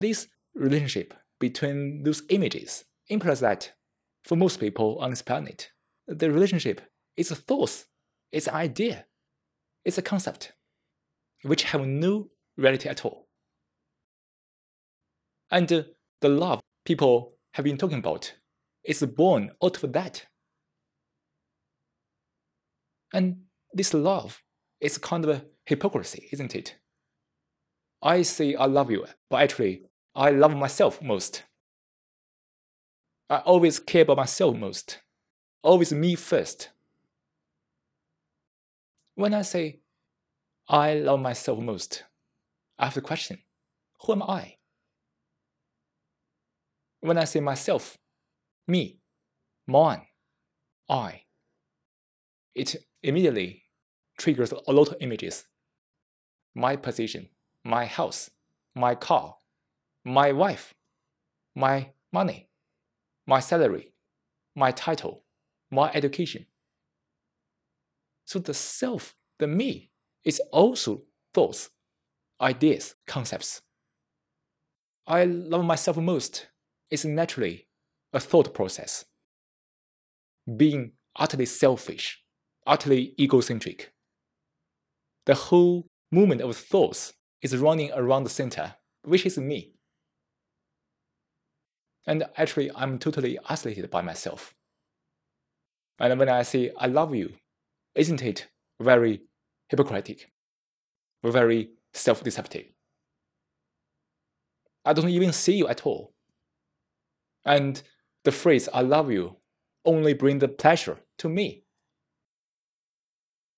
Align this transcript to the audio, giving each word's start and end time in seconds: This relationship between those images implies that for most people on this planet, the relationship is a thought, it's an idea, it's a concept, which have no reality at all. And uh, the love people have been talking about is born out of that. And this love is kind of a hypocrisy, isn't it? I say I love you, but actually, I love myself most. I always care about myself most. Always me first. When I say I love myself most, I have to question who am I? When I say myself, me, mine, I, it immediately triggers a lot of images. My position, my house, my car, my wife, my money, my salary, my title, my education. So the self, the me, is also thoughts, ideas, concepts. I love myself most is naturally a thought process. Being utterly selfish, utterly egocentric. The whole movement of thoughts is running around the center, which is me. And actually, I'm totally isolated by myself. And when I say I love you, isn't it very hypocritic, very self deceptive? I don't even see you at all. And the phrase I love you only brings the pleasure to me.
This 0.00 0.28
relationship 0.54 1.14
between 1.40 2.02
those 2.02 2.22
images 2.28 2.84
implies 3.08 3.40
that 3.40 3.72
for 4.24 4.36
most 4.36 4.60
people 4.60 4.98
on 4.98 5.10
this 5.10 5.22
planet, 5.22 5.70
the 6.06 6.30
relationship 6.30 6.80
is 7.16 7.30
a 7.30 7.36
thought, 7.36 7.84
it's 8.30 8.46
an 8.46 8.54
idea, 8.54 9.06
it's 9.84 9.98
a 9.98 10.02
concept, 10.02 10.52
which 11.42 11.64
have 11.64 11.86
no 11.86 12.28
reality 12.56 12.88
at 12.88 13.04
all. 13.04 13.28
And 15.50 15.72
uh, 15.72 15.82
the 16.20 16.28
love 16.28 16.60
people 16.84 17.34
have 17.54 17.64
been 17.64 17.78
talking 17.78 17.98
about 17.98 18.34
is 18.84 19.02
born 19.02 19.50
out 19.62 19.82
of 19.82 19.92
that. 19.92 20.26
And 23.12 23.42
this 23.72 23.94
love 23.94 24.42
is 24.80 24.98
kind 24.98 25.24
of 25.24 25.30
a 25.30 25.44
hypocrisy, 25.64 26.28
isn't 26.32 26.54
it? 26.54 26.76
I 28.02 28.22
say 28.22 28.54
I 28.54 28.66
love 28.66 28.90
you, 28.90 29.06
but 29.28 29.42
actually, 29.42 29.82
I 30.14 30.30
love 30.30 30.54
myself 30.54 31.02
most. 31.02 31.44
I 33.30 33.38
always 33.38 33.78
care 33.78 34.02
about 34.02 34.16
myself 34.16 34.56
most. 34.56 35.00
Always 35.62 35.92
me 35.92 36.14
first. 36.14 36.70
When 39.14 39.34
I 39.34 39.42
say 39.42 39.80
I 40.68 40.94
love 40.94 41.20
myself 41.20 41.58
most, 41.58 42.04
I 42.78 42.84
have 42.86 42.94
to 42.94 43.00
question 43.00 43.38
who 44.02 44.12
am 44.12 44.22
I? 44.22 44.56
When 47.00 47.18
I 47.18 47.24
say 47.24 47.40
myself, 47.40 47.98
me, 48.66 49.00
mine, 49.66 50.06
I, 50.88 51.22
it 52.54 52.76
immediately 53.02 53.64
triggers 54.18 54.52
a 54.52 54.72
lot 54.72 54.88
of 54.88 54.96
images. 55.00 55.46
My 56.54 56.76
position, 56.76 57.28
my 57.68 57.84
house, 57.84 58.30
my 58.74 58.94
car, 58.94 59.36
my 60.02 60.32
wife, 60.32 60.72
my 61.54 61.90
money, 62.10 62.48
my 63.26 63.40
salary, 63.40 63.92
my 64.56 64.72
title, 64.72 65.22
my 65.70 65.90
education. 65.92 66.46
So 68.24 68.38
the 68.38 68.54
self, 68.54 69.14
the 69.38 69.46
me, 69.46 69.90
is 70.24 70.40
also 70.50 71.02
thoughts, 71.34 71.68
ideas, 72.40 72.94
concepts. 73.06 73.60
I 75.06 75.24
love 75.24 75.64
myself 75.64 75.98
most 75.98 76.46
is 76.90 77.04
naturally 77.04 77.66
a 78.14 78.20
thought 78.20 78.54
process. 78.54 79.04
Being 80.56 80.92
utterly 81.16 81.44
selfish, 81.44 82.22
utterly 82.66 83.14
egocentric. 83.20 83.92
The 85.26 85.34
whole 85.34 85.86
movement 86.10 86.40
of 86.40 86.56
thoughts 86.56 87.12
is 87.42 87.56
running 87.56 87.92
around 87.92 88.24
the 88.24 88.30
center, 88.30 88.74
which 89.02 89.26
is 89.26 89.38
me. 89.38 89.72
And 92.06 92.24
actually, 92.36 92.70
I'm 92.74 92.98
totally 92.98 93.38
isolated 93.48 93.90
by 93.90 94.02
myself. 94.02 94.54
And 95.98 96.18
when 96.18 96.28
I 96.28 96.42
say 96.42 96.72
I 96.78 96.86
love 96.86 97.14
you, 97.14 97.34
isn't 97.94 98.22
it 98.22 98.48
very 98.80 99.22
hypocritic, 99.68 100.30
very 101.22 101.70
self 101.92 102.22
deceptive? 102.22 102.66
I 104.84 104.92
don't 104.92 105.10
even 105.10 105.32
see 105.32 105.56
you 105.56 105.68
at 105.68 105.84
all. 105.84 106.14
And 107.44 107.82
the 108.24 108.32
phrase 108.32 108.68
I 108.72 108.82
love 108.82 109.10
you 109.10 109.36
only 109.84 110.14
brings 110.14 110.40
the 110.40 110.48
pleasure 110.48 110.98
to 111.18 111.28
me. 111.28 111.64